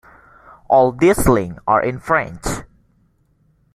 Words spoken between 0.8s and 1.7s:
these links